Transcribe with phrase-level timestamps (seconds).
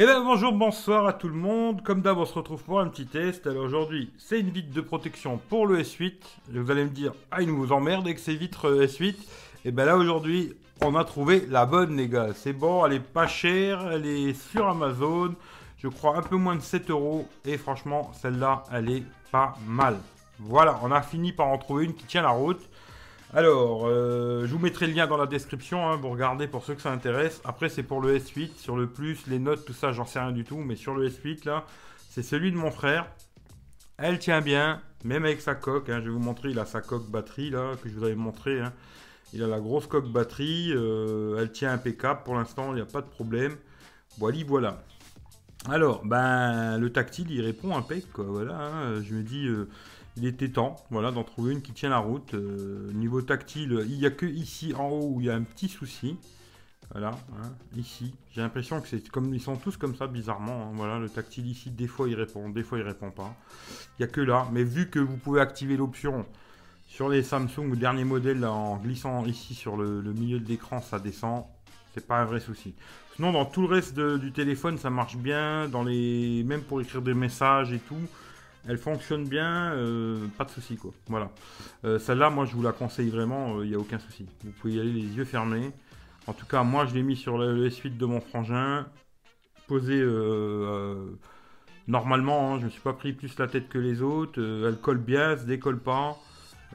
[0.00, 1.82] Eh bien bonjour, bonsoir à tout le monde.
[1.82, 3.48] Comme d'hab, on se retrouve pour un petit test.
[3.48, 6.12] Alors aujourd'hui, c'est une vitre de protection pour le S8.
[6.52, 9.16] Vous allez me dire, ah il nous emmerde avec ces vitres euh, S8.
[9.64, 12.28] Et bien là aujourd'hui, on a trouvé la bonne les gars.
[12.32, 15.34] C'est bon, elle est pas chère, elle est sur Amazon.
[15.78, 17.26] Je crois un peu moins de 7 euros.
[17.44, 19.02] Et franchement, celle-là, elle est
[19.32, 19.98] pas mal.
[20.38, 22.62] Voilà, on a fini par en trouver une qui tient la route.
[23.34, 26.74] Alors, euh, je vous mettrai le lien dans la description, hein, vous regardez pour ceux
[26.74, 27.42] que ça intéresse.
[27.44, 30.32] Après, c'est pour le S8, sur le plus, les notes, tout ça, j'en sais rien
[30.32, 30.56] du tout.
[30.56, 31.66] Mais sur le S8, là,
[32.08, 33.06] c'est celui de mon frère.
[33.98, 35.90] Elle tient bien, même avec sa coque.
[35.90, 35.98] Hein.
[36.00, 38.60] je vais vous montrer, il a sa coque batterie, là, que je vous avais montré.
[38.60, 38.72] Hein.
[39.34, 40.72] Il a la grosse coque batterie.
[40.74, 43.56] Euh, elle tient impeccable pour l'instant, il n'y a pas de problème.
[44.16, 44.82] Voilà, voilà.
[45.68, 48.24] Alors, ben, le tactile, il répond impec, quoi.
[48.24, 49.46] Voilà, je me dis...
[49.46, 49.68] Euh,
[50.18, 52.34] il était temps voilà, d'en trouver une qui tient la route.
[52.34, 55.42] Euh, niveau tactile, il n'y a que ici en haut où il y a un
[55.42, 56.16] petit souci.
[56.92, 58.14] Voilà, hein, ici.
[58.32, 60.68] J'ai l'impression que c'est comme ils sont tous comme ça bizarrement.
[60.68, 60.72] Hein.
[60.74, 63.34] voilà, le tactile ici, des fois il répond, des fois il répond pas.
[63.98, 64.48] Il n'y a que là.
[64.52, 66.24] Mais vu que vous pouvez activer l'option
[66.86, 71.44] sur les Samsung dernier modèle en glissant ici sur le, milieu de l'écran, ça descend.
[71.92, 72.74] C'est pas un vrai souci.
[73.16, 75.68] Sinon, dans tout le reste du téléphone, ça marche bien.
[75.68, 77.96] Dans les, même pour écrire des messages et tout.
[78.66, 80.90] Elle fonctionne bien, euh, pas de souci quoi.
[81.06, 81.30] Voilà.
[81.84, 84.26] Euh, celle-là, moi je vous la conseille vraiment, il euh, n'y a aucun souci.
[84.44, 85.70] Vous pouvez y aller les yeux fermés.
[86.26, 88.86] En tout cas, moi je l'ai mis sur le, S8 de mon frangin.
[89.66, 90.02] Posé
[91.86, 94.40] normalement, hein, je ne me suis pas pris plus la tête que les autres.
[94.40, 96.16] elle colle bien, elle se décolle pas.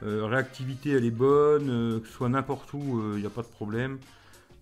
[0.02, 3.98] réactivité elle est bonne, que ce soit n'importe où, il n'y a pas de problème.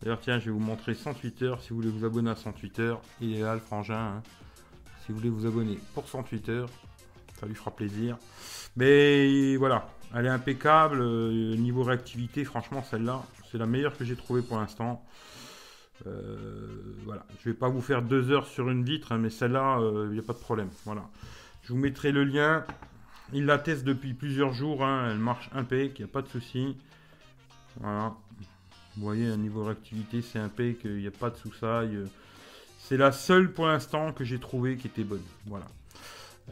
[0.02, 1.62] D'ailleurs, tiens, je vais vous montrer 108 heures.
[1.62, 4.16] Si vous voulez vous abonner à 108 heures, il est là le frangin.
[4.16, 4.22] Hein.
[5.00, 6.68] Si vous voulez vous abonner pour 108 heures,
[7.46, 8.18] lui fera plaisir.
[8.76, 11.00] Mais voilà, elle est impeccable.
[11.00, 15.04] Euh, niveau réactivité, franchement, celle-là, c'est la meilleure que j'ai trouvée pour l'instant.
[16.06, 16.66] Euh,
[17.04, 19.84] voilà, je vais pas vous faire deux heures sur une vitre, hein, mais celle-là, il
[19.84, 20.68] euh, n'y a pas de problème.
[20.84, 21.08] Voilà,
[21.62, 22.64] je vous mettrai le lien.
[23.32, 25.08] Il la teste depuis plusieurs jours, hein.
[25.10, 26.76] elle marche impec, il n'y a pas de souci.
[27.80, 28.14] Voilà,
[28.96, 31.98] vous voyez, un niveau réactivité, c'est impec, il n'y a pas de sous-saille.
[32.78, 35.22] C'est la seule pour l'instant que j'ai trouvé qui était bonne.
[35.46, 35.66] Voilà.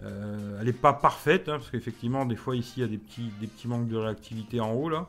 [0.02, 2.98] Euh, elle n'est pas parfaite, hein, parce qu'effectivement, des fois, ici, il y a des
[2.98, 5.08] petits, des petits manques de réactivité en haut, là.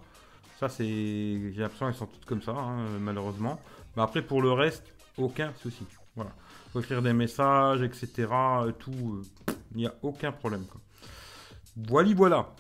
[0.60, 0.84] Ça, c'est...
[0.86, 3.60] J'ai l'impression qu'elles sont toutes comme ça, hein, malheureusement.
[3.96, 4.84] Mais après, pour le reste,
[5.18, 5.86] aucun souci.
[6.16, 6.32] Voilà.
[6.72, 8.28] Faut écrire des messages, etc.
[8.80, 10.66] Tout, euh, il n'y a aucun problème.
[11.76, 12.56] Voilà, voilà.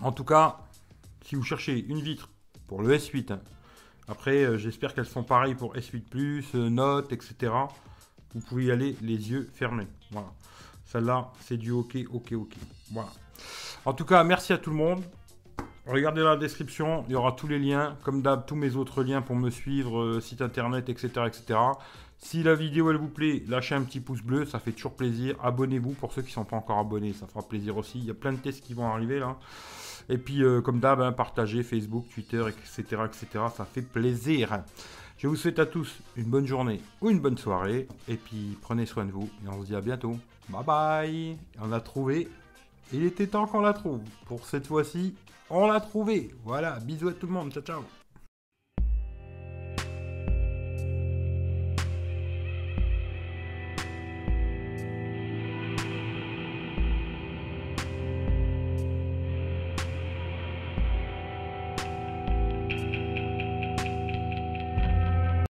[0.00, 0.58] En tout cas,
[1.24, 2.28] si vous cherchez une vitre
[2.66, 3.40] pour le S8, hein,
[4.08, 7.52] après, euh, j'espère qu'elles sont pareilles pour S8+, Note, etc.
[8.34, 9.88] Vous pouvez y aller les yeux fermés.
[10.10, 10.28] Voilà.
[10.96, 12.52] Celle-là, c'est du ok, ok, ok.
[12.90, 13.10] Voilà.
[13.84, 15.02] En tout cas, merci à tout le monde.
[15.86, 19.20] Regardez la description, il y aura tous les liens, comme d'hab, tous mes autres liens
[19.20, 21.58] pour me suivre, euh, site internet, etc., etc.
[22.16, 25.36] Si la vidéo elle vous plaît, lâchez un petit pouce bleu, ça fait toujours plaisir.
[25.42, 27.98] Abonnez-vous pour ceux qui ne sont pas encore abonnés, ça fera plaisir aussi.
[27.98, 29.36] Il y a plein de tests qui vont arriver là.
[30.08, 33.44] Et puis, euh, comme d'hab, hein, partagez Facebook, Twitter, etc., etc.
[33.54, 34.62] Ça fait plaisir.
[35.18, 37.88] Je vous souhaite à tous une bonne journée ou une bonne soirée.
[38.06, 40.18] Et puis, prenez soin de vous et on se dit à bientôt.
[40.48, 42.28] Bye bye On l'a trouvé.
[42.92, 44.02] Il était temps qu'on la trouve.
[44.26, 45.14] Pour cette fois-ci,
[45.48, 46.34] on l'a trouvé.
[46.44, 47.50] Voilà, bisous à tout le monde.
[47.50, 48.05] Ciao, ciao